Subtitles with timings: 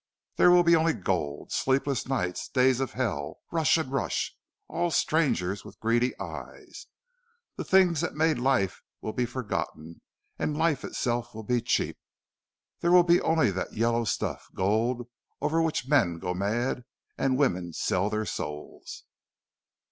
[0.37, 1.51] There will be only gold.
[1.51, 4.35] Sleepless nights days of hell rush and rush
[4.67, 6.87] all strangers with greedy eyes!
[7.55, 10.01] The things that made life will be forgotten
[10.39, 11.99] and life itself will be cheap.
[12.79, 15.07] There will be only that yellow stuff gold
[15.39, 16.83] over which men go mad
[17.15, 19.03] and women sell their souls!"